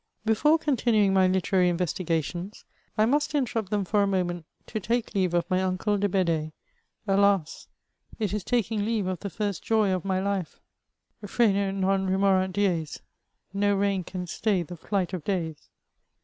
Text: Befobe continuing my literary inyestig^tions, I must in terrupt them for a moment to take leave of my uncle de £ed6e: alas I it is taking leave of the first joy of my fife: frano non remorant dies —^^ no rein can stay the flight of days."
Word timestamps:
Befobe 0.25 0.59
continuing 0.61 1.13
my 1.13 1.27
literary 1.27 1.71
inyestig^tions, 1.71 2.63
I 2.97 3.05
must 3.05 3.35
in 3.35 3.45
terrupt 3.45 3.69
them 3.69 3.85
for 3.85 4.01
a 4.01 4.07
moment 4.07 4.47
to 4.65 4.79
take 4.79 5.13
leave 5.13 5.35
of 5.35 5.47
my 5.47 5.61
uncle 5.61 5.99
de 5.99 6.09
£ed6e: 6.09 6.53
alas 7.07 7.67
I 8.19 8.23
it 8.23 8.33
is 8.33 8.43
taking 8.43 8.83
leave 8.83 9.05
of 9.05 9.19
the 9.19 9.29
first 9.29 9.63
joy 9.63 9.91
of 9.93 10.03
my 10.03 10.19
fife: 10.19 10.59
frano 11.23 11.71
non 11.75 12.07
remorant 12.07 12.53
dies 12.55 12.97
—^^ 13.55 13.59
no 13.59 13.75
rein 13.75 14.03
can 14.03 14.25
stay 14.25 14.63
the 14.63 14.75
flight 14.75 15.13
of 15.13 15.23
days." 15.23 15.69